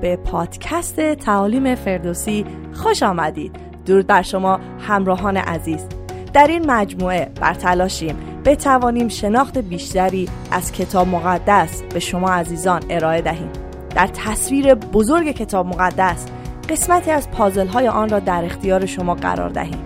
[0.00, 3.56] به پادکست تعالیم فردوسی خوش آمدید.
[3.86, 5.86] درود بر شما همراهان عزیز.
[6.32, 13.20] در این مجموعه بر تلاشیم بتوانیم شناخت بیشتری از کتاب مقدس به شما عزیزان ارائه
[13.20, 13.50] دهیم.
[13.94, 16.26] در تصویر بزرگ کتاب مقدس
[16.68, 19.78] قسمتی از پازل های آن را در اختیار شما قرار دهیم.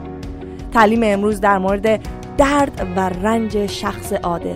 [0.73, 2.00] تعلیم امروز در مورد
[2.37, 4.55] درد و رنج شخص عادل.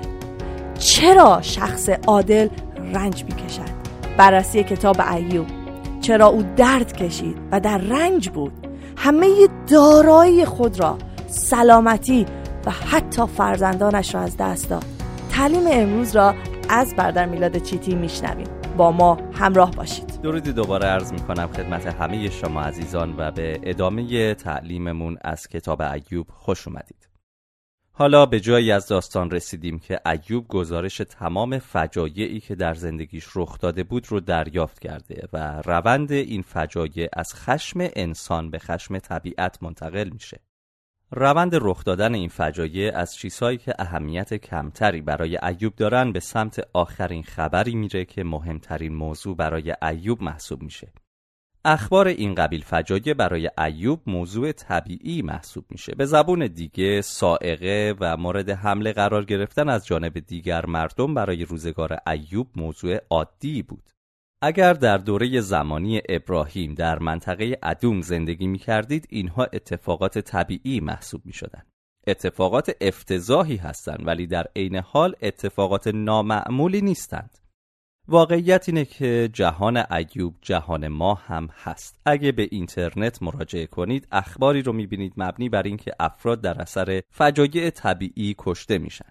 [0.78, 2.48] چرا شخص عادل
[2.94, 3.75] رنج می‌کشد؟
[4.16, 5.46] بررسی کتاب ایوب.
[6.00, 8.52] چرا او درد کشید و در رنج بود.
[8.96, 9.28] همه
[9.70, 12.26] دارایی خود را سلامتی
[12.66, 14.84] و حتی فرزندانش را از دست داد.
[15.30, 16.34] تعلیم امروز را
[16.68, 18.46] از بردر میلاد چیتی میشنویم.
[18.76, 20.20] با ما همراه باشید.
[20.22, 25.82] درودی دوباره عرض می کنم خدمت همه شما عزیزان و به ادامه تعلیممون از کتاب
[25.82, 27.05] ایوب خوش اومدید.
[27.98, 33.58] حالا به جایی از داستان رسیدیم که ایوب گزارش تمام فجایعی که در زندگیش رخ
[33.58, 39.62] داده بود رو دریافت کرده و روند این فجایع از خشم انسان به خشم طبیعت
[39.62, 40.40] منتقل میشه.
[41.10, 46.68] روند رخ دادن این فجایع از چیزهایی که اهمیت کمتری برای ایوب دارن به سمت
[46.72, 50.92] آخرین خبری میره که مهمترین موضوع برای ایوب محسوب میشه.
[51.68, 55.94] اخبار این قبیل فجایع برای ایوب موضوع طبیعی محسوب میشه.
[55.94, 61.98] به زبون دیگه سائقه و مورد حمله قرار گرفتن از جانب دیگر مردم برای روزگار
[62.06, 63.90] ایوب موضوع عادی بود.
[64.42, 71.26] اگر در دوره زمانی ابراهیم در منطقه ادوم زندگی می کردید اینها اتفاقات طبیعی محسوب
[71.26, 71.62] می شدن.
[72.06, 77.38] اتفاقات افتضاحی هستند ولی در عین حال اتفاقات نامعمولی نیستند.
[78.08, 82.00] واقعیت اینه که جهان ایوب جهان ما هم هست.
[82.04, 87.70] اگه به اینترنت مراجعه کنید اخباری رو می‌بینید مبنی بر اینکه افراد در اثر فجایع
[87.70, 89.08] طبیعی کشته میشن.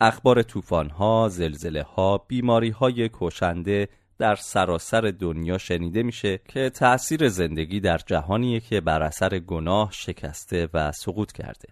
[0.00, 8.60] اخبار طوفان‌ها، زلزله‌ها، بیماری‌های کشنده در سراسر دنیا شنیده میشه که تأثیر زندگی در جهانیه
[8.60, 11.68] که بر اثر گناه شکسته و سقوط کرده.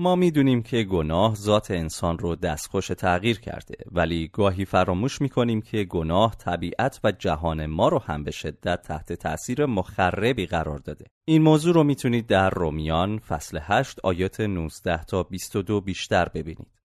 [0.00, 5.84] ما می‌دونیم که گناه ذات انسان رو دستخوش تغییر کرده ولی گاهی فراموش می‌کنیم که
[5.84, 11.04] گناه طبیعت و جهان ما رو هم به شدت تحت تأثیر مخربی قرار داده.
[11.24, 16.80] این موضوع رو می‌تونید در رومیان فصل 8 آیات 19 تا 22 بیشتر ببینید.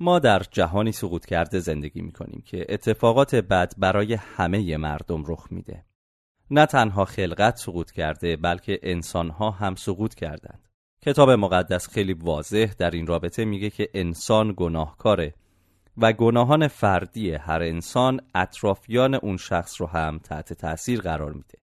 [0.00, 5.84] ما در جهانی سقوط کرده زندگی می‌کنیم که اتفاقات بد برای همه مردم رخ میده.
[6.50, 10.67] نه تنها خلقت سقوط کرده بلکه انسانها هم سقوط کردند.
[11.02, 15.34] کتاب مقدس خیلی واضح در این رابطه میگه که انسان گناهکاره
[15.96, 21.58] و گناهان فردی هر انسان اطرافیان اون شخص رو هم تحت تاثیر قرار میده.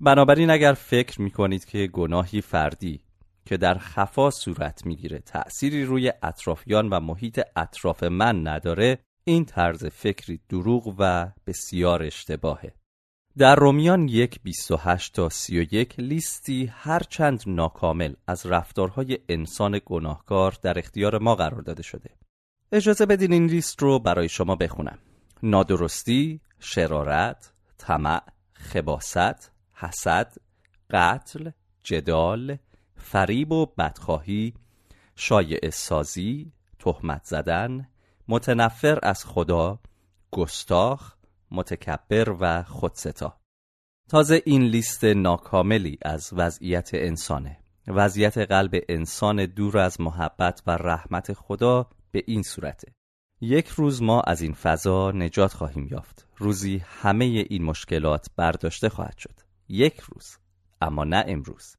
[0.00, 3.00] بنابراین اگر فکر می‌کنید که گناهی فردی
[3.46, 9.84] که در خفا صورت می‌گیره تأثیری روی اطرافیان و محیط اطراف من نداره این طرز
[9.84, 12.74] فکری دروغ و بسیار اشتباهه.
[13.38, 21.18] در رومیان یک 28 تا 31 لیستی هرچند ناکامل از رفتارهای انسان گناهکار در اختیار
[21.18, 22.10] ما قرار داده شده.
[22.72, 24.98] اجازه بدین این لیست رو برای شما بخونم.
[25.42, 28.22] نادرستی، شرارت، طمع،
[28.52, 30.34] خباست، حسد،
[30.90, 31.50] قتل،
[31.82, 32.56] جدال،
[32.96, 34.54] فریب و بدخواهی،
[35.16, 37.88] شایع سازی، تهمت زدن،
[38.28, 39.78] متنفر از خدا،
[40.30, 41.14] گستاخ،
[41.52, 43.40] متکبر و خودستا.
[44.08, 47.58] تازه این لیست ناکاملی از وضعیت انسانه.
[47.86, 52.92] وضعیت قلب انسان دور از محبت و رحمت خدا به این صورته.
[53.40, 56.26] یک روز ما از این فضا نجات خواهیم یافت.
[56.36, 59.40] روزی همه این مشکلات برداشته خواهد شد.
[59.68, 60.38] یک روز
[60.80, 61.76] اما نه امروز.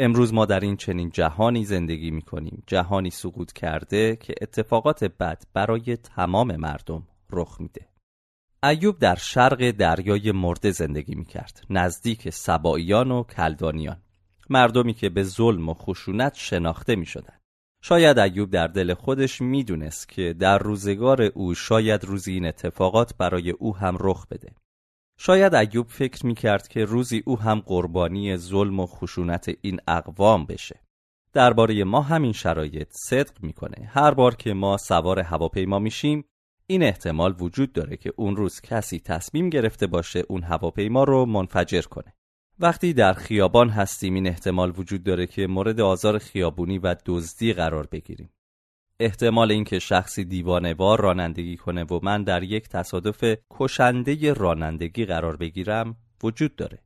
[0.00, 5.42] امروز ما در این چنین جهانی زندگی می کنیم جهانی سقوط کرده که اتفاقات بد
[5.52, 7.88] برای تمام مردم رخ میده.
[8.62, 14.02] ایوب در شرق دریای مرده زندگی می کرد نزدیک سباییان و کلدانیان.
[14.50, 17.38] مردمی که به ظلم و خشونت شناخته می شدن.
[17.82, 23.16] شاید ایوب در دل خودش می دونست که در روزگار او شاید روزی این اتفاقات
[23.18, 24.52] برای او هم رخ بده.
[25.18, 30.46] شاید ایوب فکر می کرد که روزی او هم قربانی ظلم و خشونت این اقوام
[30.46, 30.80] بشه.
[31.32, 33.90] درباره ما همین شرایط صدق می‌کنه.
[33.92, 36.24] هر بار که ما سوار هواپیما میشیم
[36.70, 41.82] این احتمال وجود داره که اون روز کسی تصمیم گرفته باشه اون هواپیما رو منفجر
[41.82, 42.14] کنه.
[42.58, 47.86] وقتی در خیابان هستیم این احتمال وجود داره که مورد آزار خیابونی و دزدی قرار
[47.86, 48.30] بگیریم.
[49.00, 55.96] احتمال اینکه شخصی دیوانوار رانندگی کنه و من در یک تصادف کشنده رانندگی قرار بگیرم
[56.22, 56.78] وجود داره.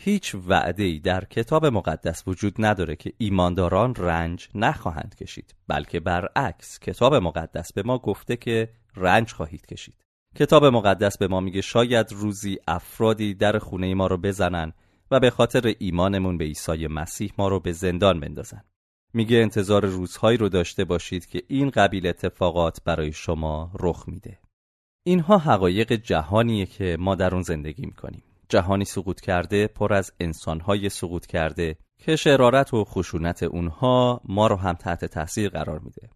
[0.00, 6.78] هیچ وعده ای در کتاب مقدس وجود نداره که ایمانداران رنج نخواهند کشید بلکه برعکس
[6.78, 10.04] کتاب مقدس به ما گفته که رنج خواهید کشید
[10.36, 14.72] کتاب مقدس به ما میگه شاید روزی افرادی در خونه ما رو بزنن
[15.10, 18.64] و به خاطر ایمانمون به عیسی مسیح ما رو به زندان بندازن.
[19.14, 24.38] میگه انتظار روزهایی رو داشته باشید که این قبیل اتفاقات برای شما رخ میده.
[25.06, 28.22] اینها حقایق جهانیه که ما در اون زندگی می‌کنیم.
[28.48, 34.56] جهانی سقوط کرده پر از انسانهای سقوط کرده که شرارت و خشونت اونها ما رو
[34.56, 36.10] هم تحت تاثیر قرار میده.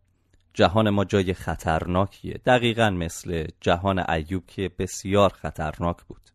[0.55, 2.41] جهان ما جای خطرناکیه.
[2.47, 6.31] دقیقا مثل جهان ایوب که بسیار خطرناک بود.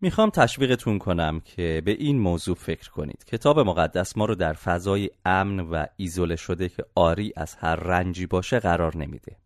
[0.00, 3.24] می‌خوام تشویقتون کنم که به این موضوع فکر کنید.
[3.24, 8.26] کتاب مقدس ما رو در فضای امن و ایزوله شده که آری از هر رنجی
[8.26, 9.36] باشه قرار نمیده.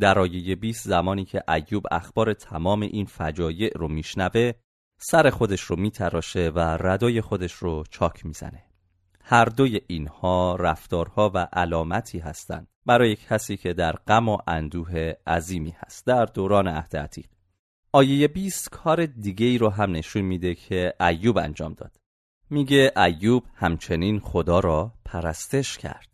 [0.00, 4.52] در آیه 20 زمانی که ایوب اخبار تمام این فجایع رو میشنوه
[4.98, 8.64] سر خودش رو میتراشه و ردای خودش رو چاک می‌زنه.
[9.24, 15.74] هر دوی اینها رفتارها و علامتی هستند برای کسی که در غم و اندوه عظیمی
[15.78, 16.06] هست.
[16.06, 17.26] در دوران عهد عتیق.
[17.92, 21.96] آیه 20 کار دیگه ای رو هم نشون میده که ایوب انجام داد.
[22.50, 26.08] میگه ایوب همچنین خدا را پرستش کرد.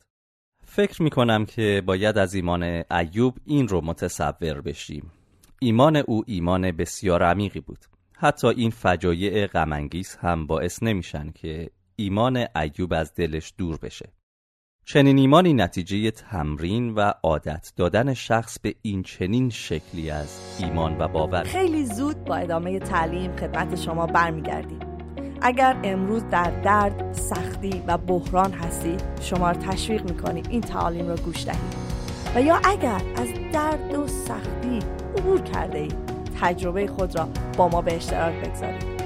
[0.65, 5.13] فکر می‌کنم که باید از ایمان ایوب این رو متصور بشیم.
[5.61, 7.85] ایمان او ایمان بسیار عمیقی بود.
[8.17, 14.13] حتی این فجایع غمانگیز هم باعث نمیشن که ایمان ایوب از دلش دور بشه.
[14.91, 21.09] چنین ایمانی نتیجه تمرین و عادت دادن شخص به این چنین شکلی از ایمان و
[21.09, 21.43] باور.
[21.43, 24.79] خیلی زود با ادامه تعلیم خدمت شما برمیگردیم.
[25.43, 31.17] اگر امروز در درد، سختی و بحران هستید شما را تشویق می‌کنیم این تعالیم را
[31.17, 31.75] گوش دهید.
[32.35, 34.79] و یا اگر از درد و سختی
[35.19, 35.97] عبور کرده اید
[36.41, 38.99] تجربه خود را با ما به اشتراک بگذارید.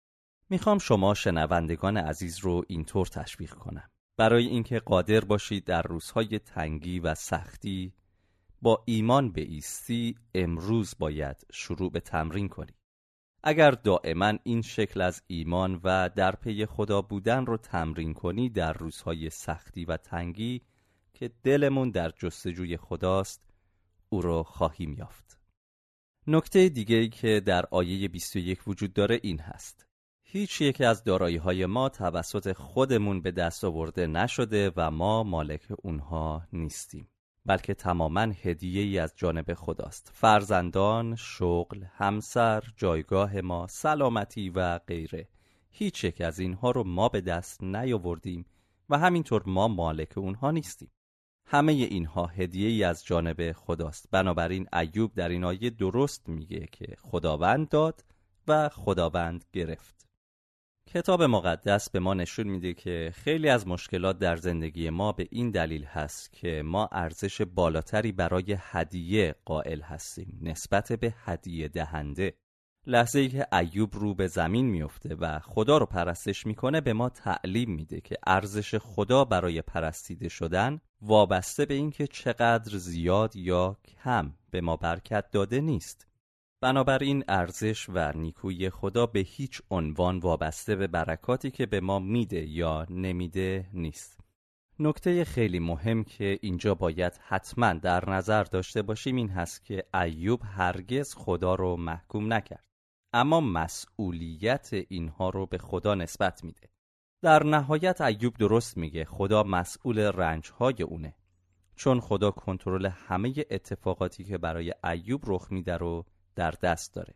[0.49, 3.89] می‌خوام شما شنوندگان عزیز رو اینطور تشویق کنم.
[4.17, 7.93] برای اینکه قادر باشید در روزهای تنگی و سختی
[8.61, 12.75] با ایمان به ایستی امروز باید شروع به تمرین کنید.
[13.43, 18.73] اگر دائما این شکل از ایمان و در پی خدا بودن رو تمرین کنی در
[18.73, 20.61] روزهای سختی و تنگی
[21.13, 23.43] که دلمون در جستجوی خداست
[24.09, 25.32] او رو خواهیم یافت.
[26.27, 29.87] نکته دیگه ای که در آیه 21 وجود داره این هست.
[30.23, 35.67] هیچ یک از دارایی های ما توسط خودمون به دست آورده نشده و ما مالک
[35.77, 37.07] اونها نیستیم.
[37.45, 40.11] بلکه تماما هدیه ای از جانب خداست.
[40.13, 45.27] فرزندان، شغل، همسر، جایگاه ما، سلامتی و غیره.
[45.69, 48.45] هیچ یک از اینها رو ما به دست نیاوردیم
[48.89, 50.91] و همینطور ما مالک اونها نیستیم.
[51.45, 54.07] همه اینها هدیه ای از جانب خداست.
[54.11, 58.05] بنابراین ایوب در این آیه درست میگه که خداوند داد
[58.47, 60.07] و خداوند گرفت.
[60.87, 65.51] کتاب مقدس به ما نشون میده که خیلی از مشکلات در زندگی ما به این
[65.51, 72.33] دلیل هست که ما ارزش بالاتری برای هدیه قائل هستیم نسبت به هدیه دهنده.
[72.87, 77.09] لحظه ای که ایوب رو به زمین میفته و خدا رو پرستش می‌کنه به ما
[77.09, 84.33] تعلیم میده که ارزش خدا برای پرستیده شدن وابسته به اینکه چقدر زیاد یا کم
[84.51, 86.07] به ما برکت داده نیست.
[86.61, 92.45] بنابراین ارزش و نیکویی خدا به هیچ عنوان وابسته به برکاتی که به ما میده
[92.45, 94.19] یا نمیده نیست.
[94.79, 100.41] نکته خیلی مهم که اینجا باید حتما در نظر داشته باشیم این هست که ایوب
[100.43, 102.65] هرگز خدا رو محکوم نکرد.
[103.13, 106.72] اما مسئولیت اینها رو به خدا نسبت میده.
[107.23, 111.15] در نهایت ایوب درست میگه خدا مسئول رنجهای اونه.
[111.75, 117.13] چون خدا کنترل همه اتفاقاتی که برای ایوب رخ میده رو در دست داره.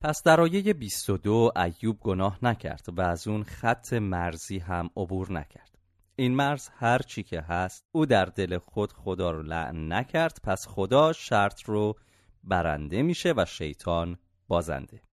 [0.00, 5.78] پس در آیه 22 ایوب گناه نکرد و از اون خط مرزی هم عبور نکرد.
[6.16, 10.66] این مرز هر چی که هست او در دل خود خدا رو لعن نکرد پس
[10.68, 11.94] خدا شرط رو
[12.44, 14.18] برنده میشه و شیطان
[14.48, 15.07] بازنده.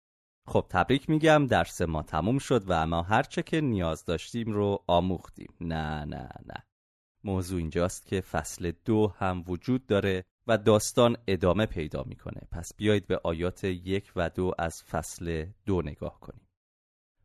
[0.47, 5.53] خب تبریک میگم درس ما تموم شد و اما هرچه که نیاز داشتیم رو آموختیم.
[5.61, 6.63] نه نه نه.
[7.23, 12.41] موضوع اینجاست که فصل دو هم وجود داره و داستان ادامه پیدا می‌کنه.
[12.51, 16.47] پس بیایید به آیات یک و دو از فصل دو نگاه کنیم.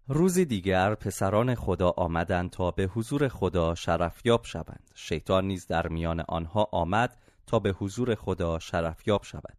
[0.09, 4.91] روزی دیگر پسران خدا آمدند تا به حضور خدا شرفیاب شوند.
[4.95, 9.59] شیطان نیز در میان آنها آمد تا به حضور خدا شرفیاب شود.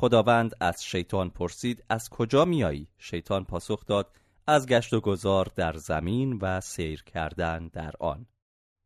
[0.00, 4.10] خداوند از شیطان پرسید از کجا میایی شیطان پاسخ داد
[4.46, 8.26] از گشت و گذار در زمین و سیر کردن در آن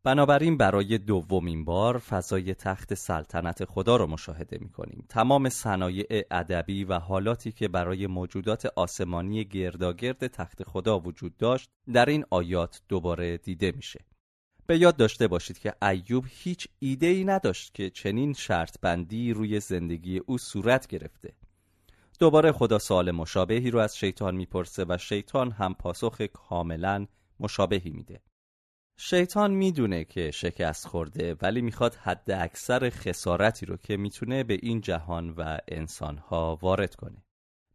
[0.05, 5.05] بنابراین برای دومین بار فضای تخت سلطنت خدا رو مشاهده می کنیم.
[5.09, 12.07] تمام صنایع ادبی و حالاتی که برای موجودات آسمانی گرداگرد تخت خدا وجود داشت در
[12.07, 14.05] این آیات دوباره دیده میشه.
[14.67, 19.61] به یاد داشته باشید که ایوب هیچ ایده ای نداشت که چنین شرط بندی روی
[19.61, 21.33] زندگی او صورت گرفته.
[22.19, 27.07] دوباره خدا سوال مشابهی رو از شیطان می‌پرسه و شیطان هم پاسخ کاملا
[27.41, 28.21] مشابهی میده.
[28.97, 34.81] شیطان می‌دونه که شکست خورده ولی می‌خواد حد اکثر خسارتی رو که می‌تونه به این
[34.81, 37.24] جهان و انسانها وارد کنه.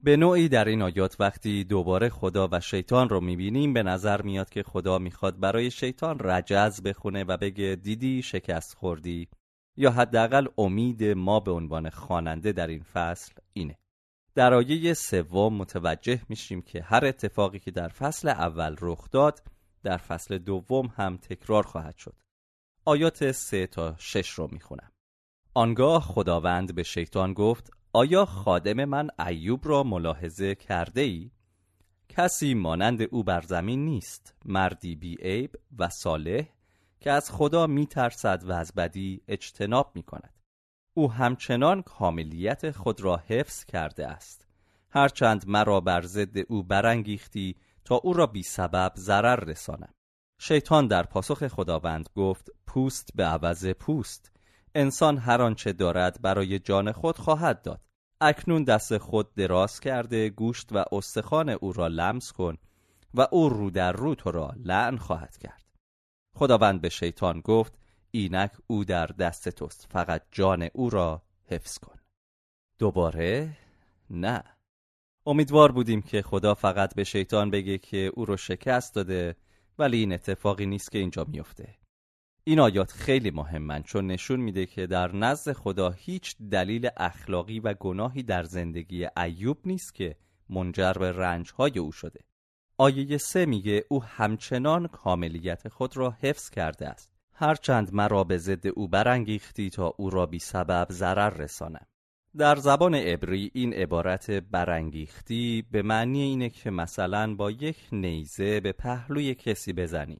[0.03, 4.49] به نوعی در این آیات وقتی دوباره خدا و شیطان رو می‌بینیم به نظر میاد
[4.49, 9.27] که خدا می‌خواد برای شیطان رجز بخونه و بگه دیدی شکست خوردی
[9.77, 13.77] یا حداقل امید ما به عنوان خواننده در این فصل اینه.
[14.35, 19.43] در آیه سوم متوجه میشیم که هر اتفاقی که در فصل اول رخ داد
[19.83, 22.15] در فصل دوم هم تکرار خواهد شد.
[22.85, 24.91] آیات سه تا شش رو می‌خونم.
[25.53, 31.31] آنگاه خداوند به شیطان گفت آیا خادم من ایوب را ملاحظه کرده ای؟
[32.09, 36.43] کسی مانند او بر زمین نیست مردی بی عیب و صالح
[36.99, 40.33] که از خدا می ترسد و از بدی اجتناب می کند
[40.93, 44.47] او همچنان کاملیت خود را حفظ کرده است.
[44.89, 47.55] هرچند مرا بر ضد او برانگیختی
[47.85, 49.93] تا او را بی سبب ضرر رسانم
[50.39, 54.31] شیطان در پاسخ خداوند گفت پوست به عوض پوست.
[54.75, 57.81] انسان هر آنچه دارد برای جان خود خواهد داد.
[58.21, 62.57] اکنون دست خود دراز کرده گوشت و استخوان او را لمس کن
[63.13, 65.65] و او رو در رو تو را لعن خواهد کرد.
[66.35, 67.79] خداوند به شیطان گفت
[68.11, 71.99] اینک او در دست توست فقط جان او را حفظ کن.
[72.79, 73.57] دوباره
[74.09, 74.43] نه.
[75.25, 79.35] امیدوار بودیم که خدا فقط به شیطان بگه که او رو شکست داده
[79.79, 81.78] ولی این اتفاقی نیست که اینجا میفته
[82.49, 87.73] این آیات خیلی مهمن چون نشون میده که در نزد خدا هیچ دلیل اخلاقی و
[87.73, 90.15] گناهی در زندگی ایوب نیست که
[90.49, 92.19] منجر به رنجهای او شده.
[92.77, 97.11] آیه سه میگه او همچنان کاملیت خود را حفظ کرده است.
[97.33, 101.85] هرچند مرا به ضد او برانگیختی تا او را بی سبب ضرر رسانم.
[102.37, 108.71] در زبان عبری این عبارت برانگیختی به معنی اینه که مثلا با یک نیزه به
[108.71, 110.19] پهلوی کسی بزنی.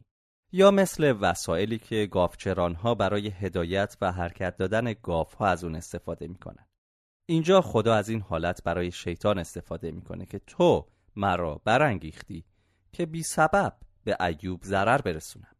[0.52, 6.66] یا مثل وسایلی که گافچرانها برای هدایت و حرکت دادن گافها از اون استفاده می‌کنن.
[7.26, 12.46] اینجا خدا از این حالت برای شیطان استفاده می‌کنه که تو مرا برانگیختی
[12.92, 15.56] که بی سبب به ایوب ضرر برسونم.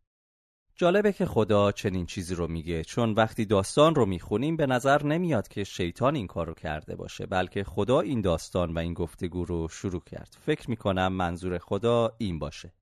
[0.76, 5.48] جالبه که خدا چنین چیزی رو میگه چون وقتی داستان رو می‌خونیم به نظر نمیاد
[5.48, 9.68] که شیطان این کار رو کرده باشه بلکه خدا این داستان و این گفتگو رو
[9.68, 10.38] شروع کرد.
[10.42, 12.74] فکر می‌کنم منظور خدا این باشه.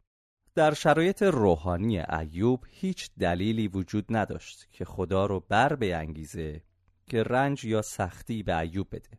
[0.58, 6.62] در شرایط روحانی ایوب هیچ دلیلی وجود نداشت که خدا رو بر انگیزه
[7.08, 9.10] که رنج یا سختی به ایوب بده.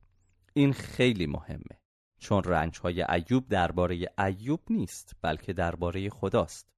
[0.53, 1.81] این خیلی مهمه
[2.19, 6.69] چون رنج های ایوب درباره ایوب نیست بلکه درباره خداست.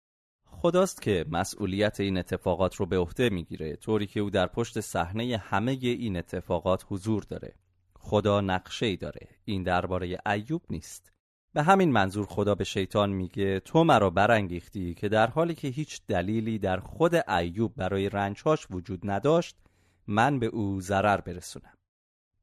[0.45, 5.37] خداست که مسئولیت این اتفاقات رو به عهده می‌گیره طوری که او در پشت صحنه
[5.37, 7.55] همه این اتفاقات حضور داره.
[7.95, 11.12] خدا نقشه ای داره این درباره ایوب نیست.
[11.52, 16.00] به همین منظور خدا به شیطان میگه تو مرا برانگیختی که در حالی که هیچ
[16.09, 19.57] دلیلی در خود ایوب برای رنجهاش وجود نداشت
[20.07, 21.75] من به او ضرر برسونم.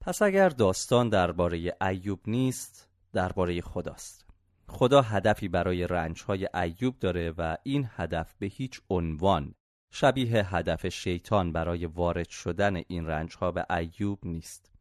[0.01, 4.25] پس اگر داستان درباره ایوب نیست درباره خداست.
[4.69, 9.55] خدا هدفی برای رنجهای ایوب داره و این هدف به هیچ عنوان
[9.91, 14.71] شبیه هدف شیطان برای وارد شدن این رنجها به ایوب نیست.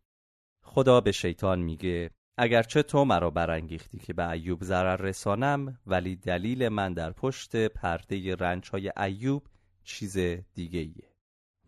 [0.62, 6.68] خدا به شیطان میگه اگرچه تو مرا برانگیختی که به ایوب ضرر رسانم ولی دلیل
[6.68, 9.42] من در پشت پرده رنج های ایوب
[9.84, 10.18] چیز
[10.54, 11.10] دیگه ایه.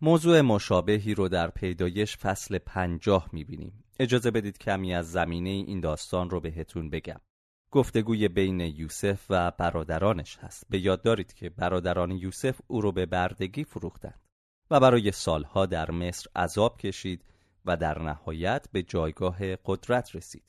[0.01, 3.83] موضوع مشابهی رو در پیدایش فصل پنجاه می‌بینیم.
[3.99, 7.21] اجازه بدید کمی از زمینه این داستان رو بهتون بگم.
[7.71, 13.05] گفتگوی بین یوسف و برادرانش هست به یاد دارید که برادران یوسف او رو به
[13.05, 14.19] بردگی فروختند
[14.71, 17.25] و برای سالها در مصر عذاب کشید
[17.65, 20.43] و در نهایت به جایگاه قدرت رسید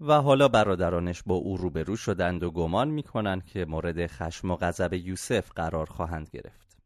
[0.00, 4.92] و حالا برادرانش با او روبرو شدند و گمان می‌کنند که مورد خشم و غضب
[4.92, 6.78] یوسف قرار خواهند گرفت.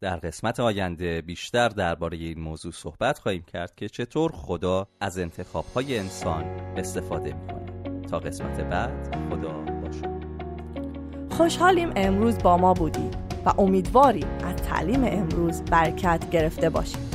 [0.00, 5.98] در قسمت آینده بیشتر درباره این موضوع صحبت خواهیم کرد که چطور خدا از انتخابهای
[5.98, 6.44] انسان
[6.76, 8.00] استفاده می‌کنه.
[8.00, 10.18] تا قسمت بعد خدا باشه
[11.30, 17.07] خوشحالیم امروز با ما بودید و امیدواریم از تعلیم امروز برکت گرفته باشید.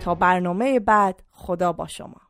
[0.00, 2.29] تا برنامه بعد خدا با شما.